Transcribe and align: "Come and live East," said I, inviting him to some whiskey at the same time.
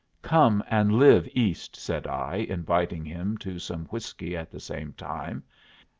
"Come 0.23 0.63
and 0.67 0.93
live 0.93 1.27
East," 1.31 1.75
said 1.75 2.07
I, 2.07 2.37
inviting 2.37 3.05
him 3.05 3.37
to 3.37 3.59
some 3.59 3.85
whiskey 3.89 4.35
at 4.35 4.49
the 4.49 4.59
same 4.59 4.93
time. 4.93 5.43